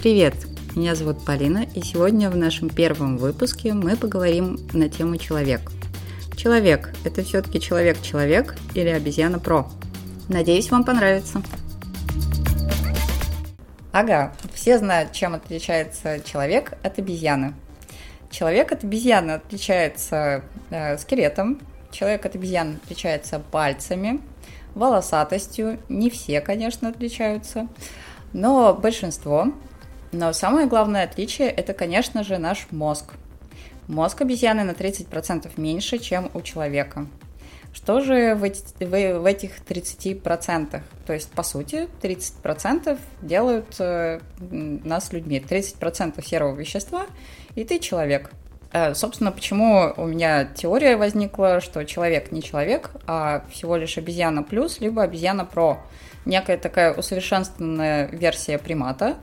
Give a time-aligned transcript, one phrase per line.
[0.00, 0.32] Привет!
[0.76, 5.70] Меня зовут Полина, и сегодня в нашем первом выпуске мы поговорим на тему человек.
[6.38, 9.68] Человек– это все-таки человек-человек или обезьяна-про?
[10.30, 11.42] Надеюсь, вам понравится.
[13.92, 17.52] Ага, все знают, чем отличается человек от обезьяны.
[18.30, 21.60] Человек от обезьяны отличается э, скелетом,
[21.90, 24.22] человек от обезьяны отличается пальцами,
[24.74, 25.78] волосатостью.
[25.90, 27.68] Не все, конечно, отличаются,
[28.32, 29.52] но большинство.
[30.12, 33.14] Но самое главное отличие– это, конечно же, наш мозг.
[33.86, 37.06] Мозг обезьяны на 30% меньше, чем у человека–
[37.72, 40.80] что же в, эти, в, в этих 30%?
[41.06, 45.38] То есть, по сути, 30% делают э, нас людьми.
[45.38, 47.06] 30% серого вещества,
[47.54, 48.32] и ты человек.
[48.72, 54.42] Э, собственно, почему у меня теория возникла, что человек не человек, а всего лишь обезьяна
[54.42, 55.80] плюс, либо обезьяна про.
[56.24, 59.16] Некая такая усовершенствованная версия примата,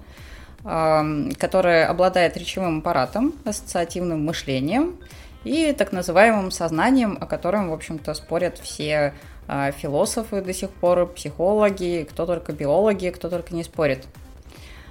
[0.63, 4.97] которая обладает речевым аппаратом, ассоциативным мышлением–
[5.47, 9.13] и так называемым сознанием, о котором, в общем-то, спорят все
[9.47, 14.05] э, философы до сих пор, психологи, кто только биологи, кто только не спорит.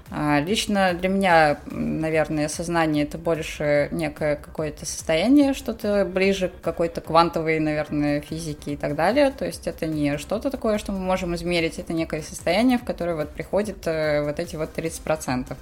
[0.08, 7.00] А, лично для меня, наверное, сознание это больше некое какое-то состояние, что-то ближе к какой-то
[7.00, 9.32] квантовой, наверное, физике и так далее.
[9.32, 13.16] То есть это не что-то такое, что мы можем измерить, это некое состояние, в которое
[13.16, 15.56] вот приходит э, вот эти вот 30%.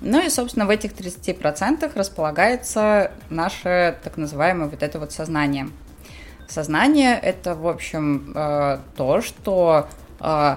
[0.00, 5.68] Ну и, собственно, в этих 30% располагается наше так называемое вот это вот сознание.
[6.48, 9.88] Сознание– это, в общем, э, то, что
[10.20, 10.56] э,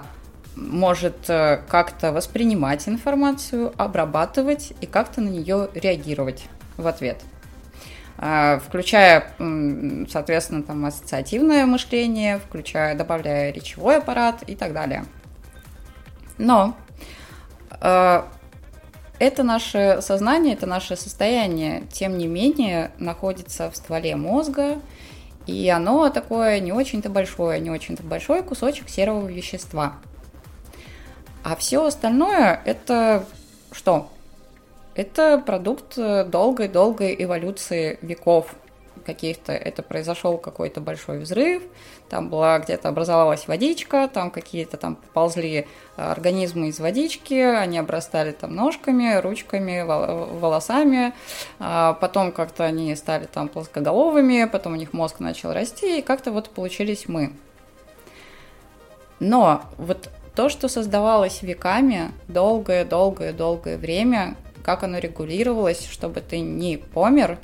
[0.55, 6.45] может э, как-то воспринимать информацию, обрабатывать и как-то на нее реагировать
[6.77, 7.17] в ответ
[8.67, 9.33] включая,
[10.09, 15.05] соответственно, там ассоциативное мышление, включая, добавляя речевой аппарат и так далее.
[16.37, 16.75] Но
[19.21, 24.79] это наше сознание, это наше состояние, тем не менее, находится в стволе мозга,
[25.47, 29.93] и оно такое не очень-то большое, не очень-то большой кусочек серого вещества.
[31.43, 33.25] А все остальное это
[33.71, 34.09] что?
[34.93, 38.55] Это продукт долгой-долгой эволюции веков
[39.05, 39.51] каких-то.
[39.53, 41.63] Это произошел какой-то большой взрыв,
[42.09, 45.65] там была где-то образовалась водичка, там какие-то там ползли
[45.97, 51.13] э, организмы из водички, они обрастали там ножками, ручками, волосами,
[51.59, 56.31] а потом как-то они стали там плоскоголовыми, потом у них мозг начал расти, и как-то
[56.31, 57.33] вот получились мы.
[59.19, 67.39] Но вот то, что создавалось веками, долгое-долгое-долгое время, как оно регулировалось, чтобы ты не помер,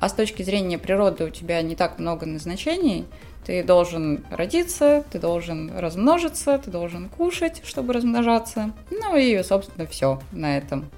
[0.00, 3.06] а с точки зрения природы у тебя не так много назначений–
[3.44, 8.72] ты должен родиться, ты должен размножиться, ты должен кушать, чтобы размножаться.
[8.90, 10.90] Ну и, собственно, все на этом.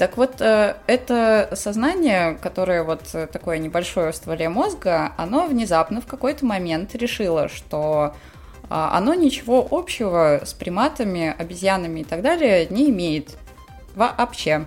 [0.00, 6.06] Так вот, э, это сознание, которое вот такое небольшое в стволе мозга, оно внезапно в
[6.06, 8.14] какой-то момент решило, что
[8.70, 13.36] а, оно ничего общего с приматами, обезьянами и так далее не имеет
[13.94, 14.66] вообще.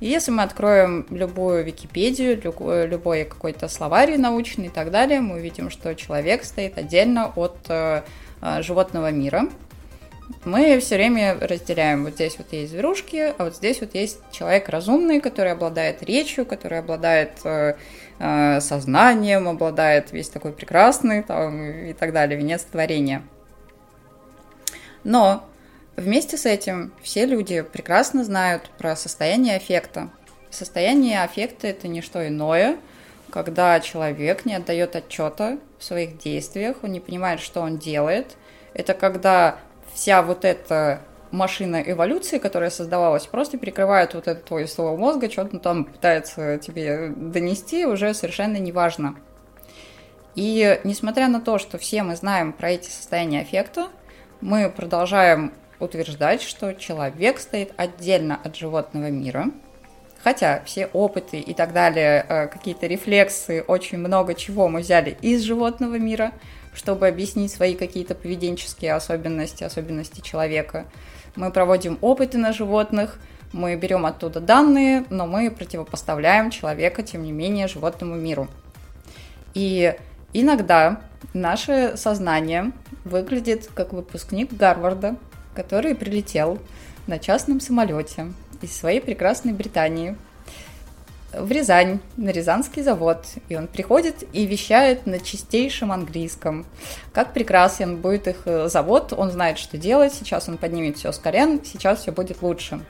[0.00, 5.70] Если мы откроем любую Википедию, любой, любой какой-то словарь научный и так далее, мы увидим,
[5.70, 8.02] что человек стоит отдельно от э,
[8.42, 9.44] э, животного мира.
[10.44, 14.68] Мы все время разделяем, вот здесь вот есть зверушки, а вот здесь вот есть человек
[14.68, 17.76] разумный, который обладает речью, который обладает э,
[18.18, 23.22] э, сознанием, обладает весь такой прекрасный там, и так далее, венец творения.
[25.04, 25.44] Но
[25.96, 30.08] Вместе с этим все люди прекрасно знают про состояние аффекта.
[30.48, 32.78] Состояние аффекта это не что иное,
[33.30, 38.36] когда человек не отдает отчета в своих действиях, он не понимает, что он делает.
[38.72, 39.58] Это когда
[39.94, 45.58] вся вот эта машина эволюции, которая создавалась, просто перекрывает вот этот твой ствол мозга, что-то
[45.58, 49.16] там пытается тебе донести, уже совершенно неважно.
[50.34, 53.88] И несмотря на то, что все мы знаем про эти состояния аффекта,
[54.40, 59.46] мы продолжаем утверждать, что человек стоит отдельно от животного мира,
[60.22, 65.42] хотя все опыты и так далее, э, какие-то рефлексы, очень много чего мы взяли из
[65.42, 66.32] животного мира,
[66.74, 70.86] чтобы объяснить свои какие-то поведенческие особенности, особенности человека.
[71.36, 73.18] Мы проводим опыты на животных,
[73.52, 78.48] мы берем оттуда данные, но мы противопоставляем человека, тем не менее, животному миру.
[79.54, 79.94] И
[80.32, 81.02] иногда
[81.34, 82.72] наше сознание
[83.04, 85.16] выглядит как выпускник Гарварда,
[85.54, 86.58] который прилетел
[87.06, 88.32] на частном самолете
[88.62, 90.16] из своей прекрасной Британии
[91.32, 96.66] в Рязань, на Рязанский завод, и он приходит и вещает на чистейшем английском.
[97.12, 101.18] Как прекрасен будет их э, завод, он знает, что делать, сейчас он поднимет все с
[101.18, 102.80] колен, сейчас все будет лучше.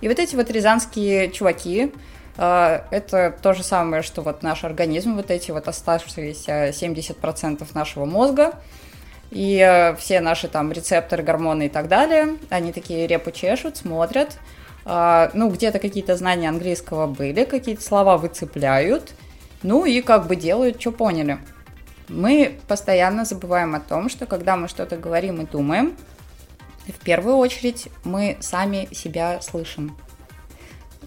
[0.00, 1.92] И вот эти вот рязанские чуваки,
[2.36, 8.04] э, это то же самое, что вот наш организм, вот эти вот оставшиеся 70% нашего
[8.04, 8.54] мозга,
[9.30, 14.38] и э, все наши там рецепторы, гормоны и так далее, они такие репу чешут, смотрят,
[14.84, 19.12] ну, где-то какие-то знания английского были, какие-то слова выцепляют,
[19.62, 21.38] ну и как бы делают, что поняли.
[22.08, 25.96] Мы постоянно забываем о том, что когда мы что-то говорим и думаем,
[26.86, 29.96] в первую очередь мы сами себя слышим.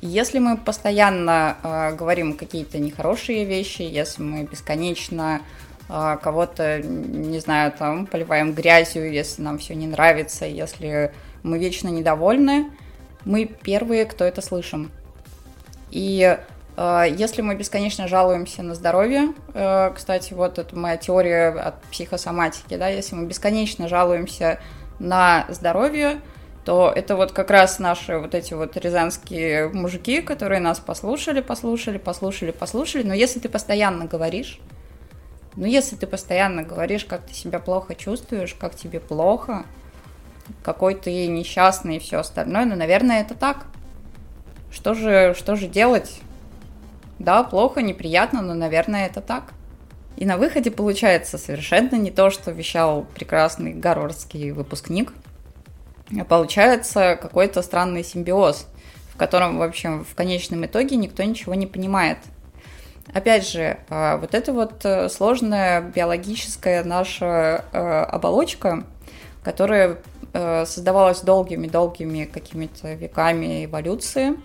[0.01, 5.41] Если мы постоянно э, говорим какие-то нехорошие вещи, если мы бесконечно
[5.89, 11.87] э, кого-то, не знаю, там поливаем грязью, если нам все не нравится, если мы вечно
[11.87, 12.69] недовольны,
[13.25, 14.91] мы первые, кто это слышим.
[15.91, 16.37] И
[16.75, 22.75] э, если мы бесконечно жалуемся на здоровье, э, кстати, вот это моя теория от психосоматики,
[22.77, 24.59] да, если мы бесконечно жалуемся
[24.99, 26.19] на здоровье,
[26.65, 31.97] то это вот как раз наши вот эти вот рязанские мужики, которые нас послушали, послушали,
[31.97, 33.03] послушали, послушали.
[33.03, 34.59] Но если ты постоянно говоришь,
[35.55, 39.65] ну если ты постоянно говоришь, как ты себя плохо чувствуешь, как тебе плохо,
[40.63, 42.65] какой ты несчастный и все остальное.
[42.65, 43.65] Ну, наверное, это так.
[44.71, 46.21] Что же, что же делать?
[47.19, 49.53] Да, плохо, неприятно, но, наверное, это так.
[50.17, 55.13] И на выходе получается совершенно не то, что вещал прекрасный горорский выпускник.
[56.19, 58.67] А получается какой-то странный симбиоз,
[59.13, 62.17] в котором, в общем, в конечном итоге никто ничего не понимает.
[63.13, 68.85] Опять же, а, вот эта вот э, сложная биологическая наша э, оболочка,
[69.43, 69.97] которая
[70.33, 74.35] создавалась долгими-долгими какими-то веками эволюции,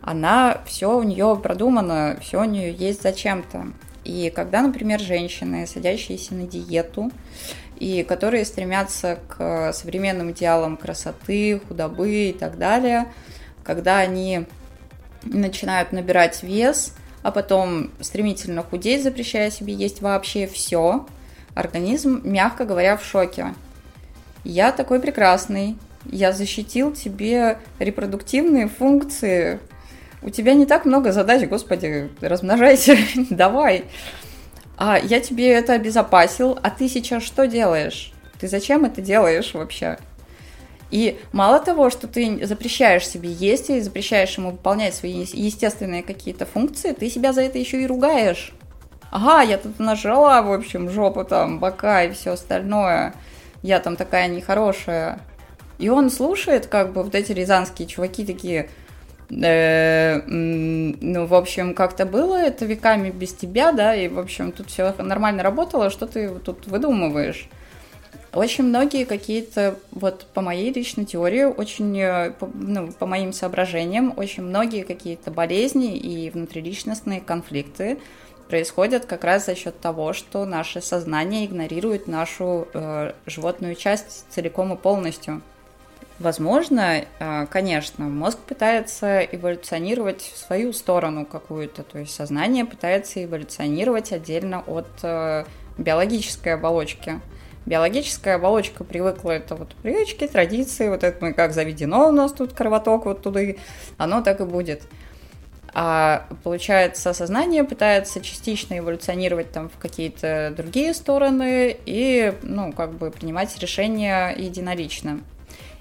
[0.00, 3.66] она все у нее продумано, все у нее есть зачем-то.
[4.04, 7.10] И когда, например, женщины, садящиеся на диету,
[7.78, 13.06] и которые стремятся к современным идеалам красоты, худобы и так далее,
[13.64, 14.46] когда они
[15.24, 21.04] начинают набирать вес, а потом стремительно худеть, запрещая себе есть вообще все,
[21.54, 23.54] организм, мягко говоря, в шоке
[24.46, 29.58] я такой прекрасный, я защитил тебе репродуктивные функции,
[30.22, 32.96] у тебя не так много задач, господи, размножайся,
[33.30, 33.84] давай.
[34.78, 38.12] А я тебе это обезопасил, а ты сейчас что делаешь?
[38.38, 39.98] Ты зачем это делаешь вообще?
[40.90, 46.46] И мало того, что ты запрещаешь себе есть и запрещаешь ему выполнять свои естественные какие-то
[46.46, 48.52] функции, ты себя за это еще и ругаешь.
[49.10, 53.14] Ага, я тут нажрала, в общем, жопу там, бока и все остальное
[53.66, 55.20] я там такая нехорошая.
[55.78, 58.70] И он слушает, как бы вот эти рязанские чуваки такие,
[59.28, 64.70] э, ну, в общем, как-то было это веками без тебя, да, и, в общем, тут
[64.70, 67.48] все нормально работало, что ты тут выдумываешь.
[68.32, 74.44] Очень многие какие-то, вот по моей личной теории, очень, э, ну, по моим соображениям, очень
[74.44, 77.98] многие какие-то болезни и внутриличностные конфликты
[78.48, 84.72] происходят как раз за счет того, что наше сознание игнорирует нашу э, животную часть целиком
[84.72, 85.42] и полностью.
[86.18, 94.12] Возможно, э, конечно, мозг пытается эволюционировать в свою сторону какую-то, то есть сознание пытается эволюционировать
[94.12, 95.44] отдельно от э,
[95.76, 97.20] биологической оболочки.
[97.66, 102.52] Биологическая оболочка привыкла, это вот привычки, традиции, вот это мы как заведено у нас тут
[102.52, 103.40] кровоток вот туда,
[103.98, 104.84] оно так и будет.
[105.78, 113.10] А получается, сознание пытается частично эволюционировать там в какие-то другие стороны и, ну, как бы
[113.10, 115.20] принимать решения единолично.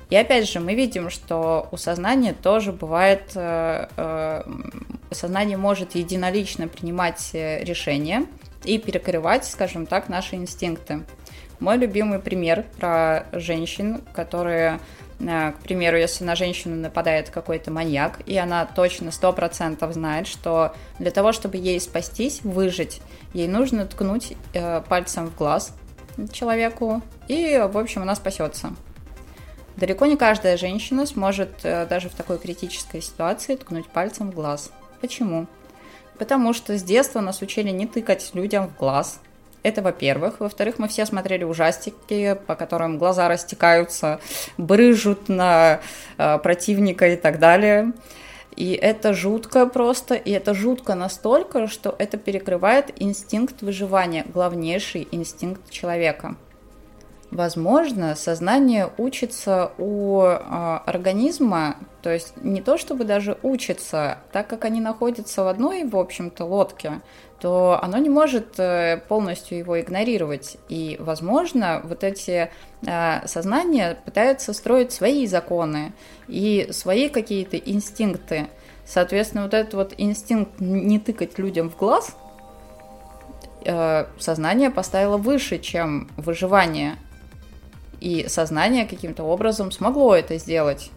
[0.10, 4.44] И опять же, мы видим, что у сознания тоже бывает, э, э,
[5.12, 8.26] сознание может единолично принимать э, решения
[8.66, 11.06] и перекрывать, скажем так, наши инстинкты.
[11.62, 14.82] Мой любимый пример про женщин, которые
[15.20, 20.76] к примеру, если на женщину нападает какой-то маньяк, и она точно сто процентов знает, что
[21.00, 23.02] для того, чтобы ей спастись, выжить,
[23.34, 25.74] ей нужно ткнуть э, пальцем в глаз
[26.32, 28.74] человеку, и, в общем, она спасется.
[29.78, 34.72] Далеко не каждая женщина сможет э, даже в такой критической ситуации ткнуть пальцем в глаз.
[35.02, 35.48] Почему?
[36.18, 39.20] Потому что с детства нас учили не тыкать людям в глаз,
[39.66, 40.40] это во-первых.
[40.40, 44.20] Во-вторых, мы все смотрели ужастики, по которым глаза растекаются,
[44.58, 45.80] брыжут на
[46.18, 47.94] э, противника и так далее.
[48.56, 55.70] И это жутко просто, и это жутко настолько, что это перекрывает инстинкт выживания, главнейший инстинкт
[55.72, 56.36] человека.
[57.36, 60.40] Возможно, сознание учится у э,
[60.86, 65.98] организма, то есть не то чтобы даже учится, так как они находятся в одной, в
[65.98, 67.02] общем-то, лодке,
[67.42, 70.56] то оно не может э, полностью его игнорировать.
[70.70, 72.52] И, возможно, вот эти
[72.88, 75.92] э, сознания пытаются строить свои законы
[76.30, 78.48] и свои какие-то инстинкты.
[78.86, 82.16] Соответственно, вот этот вот инстинкт не тыкать людям в глаз
[83.66, 86.96] э, сознание поставило выше, чем выживание
[88.00, 90.92] и сознание каким-то образом смогло это сделать.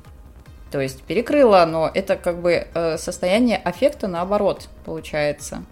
[0.70, 1.90] То есть перекрыло оно.
[1.92, 5.64] Это как бы э, состояние аффекта наоборот получается.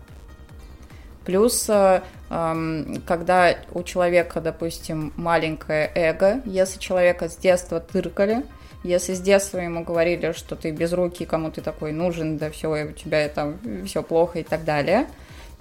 [1.24, 8.44] Плюс, э, эм, когда у человека, допустим, маленькое эго, если человека с детства тыркали,
[8.84, 12.68] если с детства ему говорили, что ты без руки, кому ты такой нужен, да все,
[12.68, 15.08] у тебя там все плохо и так далее,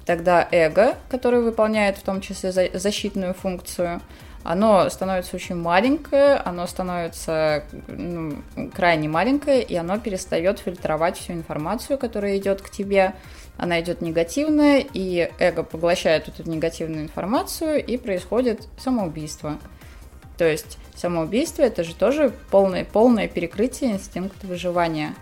[0.06, 4.02] тогда эго, которое выполняет в том числе защитную функцию,
[4.46, 8.44] оно становится очень маленькое, оно становится ну,
[8.76, 13.16] крайне маленькое, и оно перестает фильтровать всю информацию, которая идет к тебе.
[13.58, 19.58] Она идет негативная, и эго поглощает эту негативную информацию, и происходит самоубийство.
[20.38, 25.16] То есть самоубийство это же тоже полное, полное перекрытие инстинкта выживания.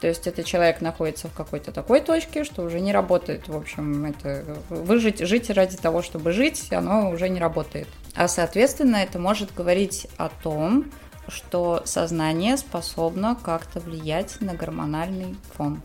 [0.00, 3.46] То есть этот человек находится в какой-то такой точке, что уже не работает.
[3.46, 7.86] В общем, это выжить, жить ради того, чтобы жить, оно уже не работает.
[8.14, 10.90] А соответственно, это может говорить о том,
[11.28, 15.80] что сознание способно как-то влиять на гормональный фон.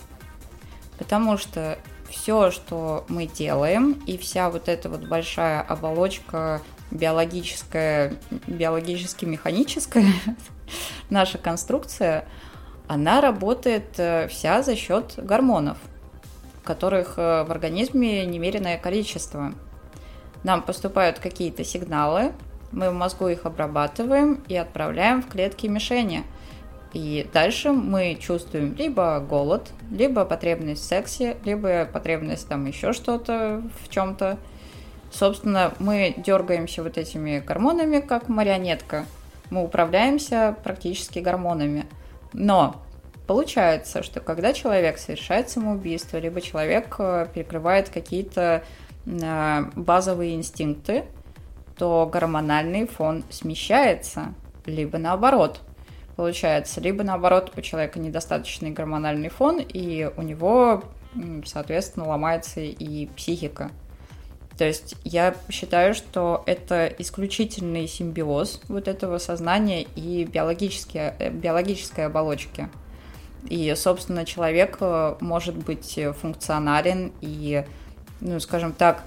[0.98, 1.78] Потому что
[2.10, 8.16] все, что мы делаем, и вся вот эта вот большая оболочка биологическая,
[8.48, 10.06] биологически-механическая
[11.10, 12.28] наша конструкция–
[12.88, 15.78] она работает э, вся за счет гормонов,
[16.64, 19.54] которых э, в организме немереное количество.
[20.46, 22.32] Нам поступают какие-то сигналы,
[22.72, 26.24] мы в мозгу их обрабатываем и отправляем в клетки мишени.
[26.94, 33.64] И дальше мы чувствуем либо голод, либо потребность в сексе, либо потребность там еще что-то
[33.82, 34.38] в чем-то.
[35.12, 39.06] Собственно, мы дергаемся вот этими гормонами, как марионетка.
[39.50, 41.88] Мы управляемся практически гормонами.
[42.34, 42.84] Но
[43.26, 48.64] получается, что когда человек совершает самоубийство, либо человек э, перекрывает какие-то
[49.06, 51.06] базовые инстинкты,
[51.78, 54.34] то гормональный фон смещается,
[54.66, 55.62] либо наоборот.
[56.16, 60.84] Получается, либо наоборот у человека недостаточный гормональный фон, и у него,
[61.46, 63.72] соответственно, ломается и психика.
[64.58, 72.06] То есть я считаю, что это исключительный симбиоз вот этого сознания и биологические, э, биологической
[72.06, 72.70] оболочки.
[73.50, 77.66] И, собственно, человек э, может быть функционален и,
[78.22, 79.04] ну, скажем так,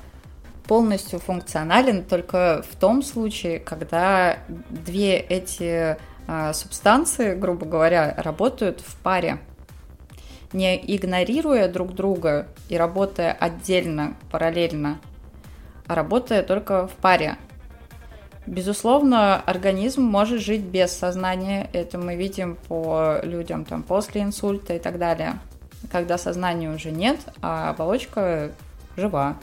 [0.69, 4.38] полностью функционален только в том случае, когда
[4.69, 5.97] две эти
[6.27, 9.38] э, субстанции, грубо говоря, работают в паре,
[10.53, 14.99] не игнорируя друг друга и работая отдельно, параллельно,
[15.87, 17.37] а работая только в паре.
[18.47, 21.69] Безусловно, организм может жить без сознания.
[21.75, 25.38] Это мы видим по людям там, после инсульта и так далее.
[25.93, 28.50] Когда сознания уже нет, а оболочка
[28.99, 29.37] жива.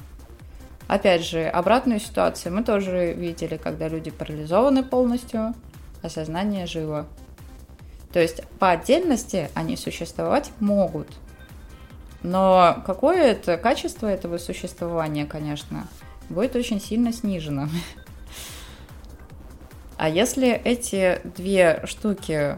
[0.87, 5.55] Опять же, обратную ситуацию мы тоже видели, когда люди парализованы полностью,
[6.03, 7.07] а сознание живо.
[8.13, 11.07] То есть по отдельности они существовать могут.
[12.21, 15.87] Но какое это качество этого существования, конечно,
[16.29, 17.69] будет очень сильно снижена.
[19.97, 22.57] А если эти две штуки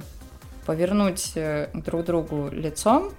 [0.66, 3.12] повернуть э, друг другу лицом,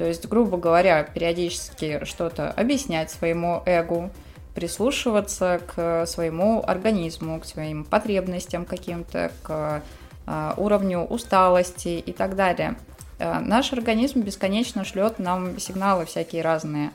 [0.00, 4.08] то есть, грубо говоря, периодически что-то объяснять своему эгу,
[4.54, 9.82] прислушиваться к своему организму, к своим потребностям каким-то, к
[10.26, 12.76] а, уровню усталости и так далее.
[13.18, 16.92] А, наш организм бесконечно шлет нам сигналы всякие разные.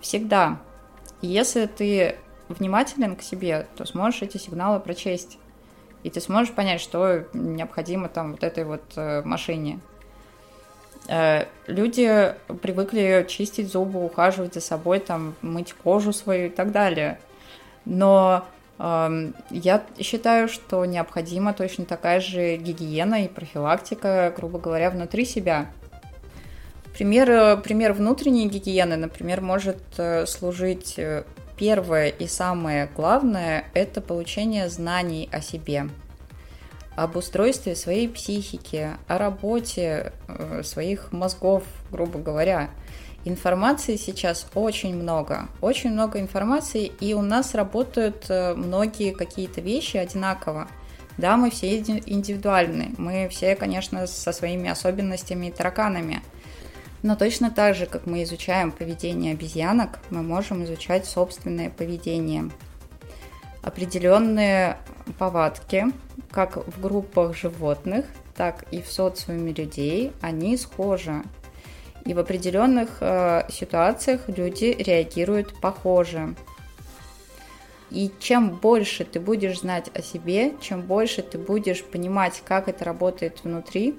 [0.00, 0.60] Всегда
[1.22, 2.14] если ты
[2.48, 5.38] внимателен к себе, то сможешь эти сигналы прочесть.
[6.04, 9.80] И ты сможешь понять, что необходимо там вот этой вот э, машине.
[11.08, 17.18] Э, люди привыкли чистить зубы, ухаживать за собой, там, мыть кожу свою и так далее.
[17.84, 18.46] Но
[18.78, 25.66] э, я считаю, что необходима точно такая же гигиена и профилактика, грубо говоря, внутри себя.
[26.94, 30.98] Пример, э, пример внутренней гигиены, например, может э, служить
[31.56, 35.88] первое и самое главное– это получение знаний о себе,
[36.96, 40.12] об устройстве своей психики, о работе
[40.62, 42.70] своих мозгов, грубо говоря.
[43.24, 49.96] Информации сейчас очень много, очень много информации, и у нас работают э, многие какие-то вещи
[49.96, 50.66] одинаково.
[51.18, 56.20] Да, мы все индивидуальны, мы все, конечно, со своими особенностями и тараканами.
[57.02, 62.50] Но точно так же, как мы изучаем поведение обезьянок, мы можем изучать собственное поведение.
[63.62, 64.78] Определенные
[65.18, 65.86] повадки,
[66.30, 68.06] как в группах животных,
[68.36, 71.22] так и в социуме людей, они схожи.
[72.04, 76.34] И в определенных э, ситуациях люди реагируют похоже.
[77.90, 82.84] И чем больше ты будешь знать о себе, чем больше ты будешь понимать, как это
[82.84, 83.98] работает внутри,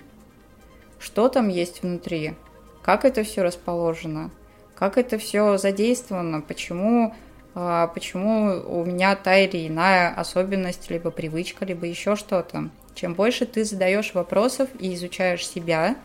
[1.00, 2.34] что там есть внутри,
[2.82, 4.32] как это все расположено,
[4.76, 7.14] как это все задействовано, почему,
[7.54, 12.70] почему у меня та или иная особенность, либо привычка, либо еще что-то.
[12.96, 15.96] Чем больше ты задаешь вопросов и изучаешь себя,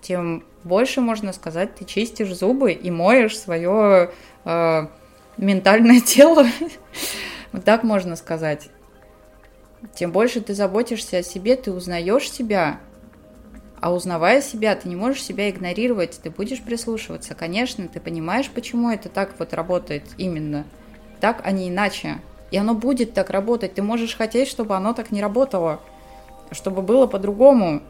[0.00, 4.10] тем больше, можно сказать, ты чистишь зубы и моешь свое
[4.44, 4.86] э,
[5.36, 6.46] ментальное тело.
[7.52, 8.68] вот так можно сказать.
[9.94, 12.80] Тем больше ты заботишься о себе, ты узнаешь себя,
[13.80, 17.34] а узнавая себя, ты не можешь себя игнорировать, ты будешь прислушиваться.
[17.34, 20.64] Конечно, ты понимаешь, почему это так вот работает именно.
[21.20, 22.18] Так, а не иначе.
[22.50, 23.74] И оно будет так работать.
[23.74, 25.80] Ты можешь хотеть, чтобы оно так не работало
[26.52, 27.82] чтобы было по-другому.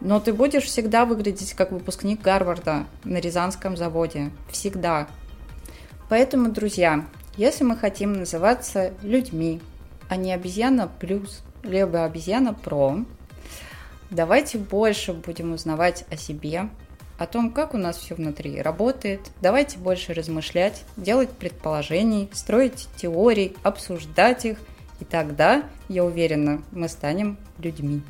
[0.00, 4.30] Но ты будешь всегда выглядеть как выпускник Гарварда на Рязанском заводе.
[4.50, 5.08] Всегда.
[6.08, 7.04] Поэтому, друзья,
[7.36, 9.60] если мы хотим называться людьми,
[10.08, 12.98] а не обезьяна плюс, либо обезьяна про,
[14.10, 16.68] давайте больше будем узнавать о себе,
[17.18, 19.20] о том, как у нас все внутри работает.
[19.40, 24.58] Давайте больше размышлять, делать предположений, строить теории, обсуждать их–
[25.00, 28.02] и тогда, я уверена, мы станем людьми.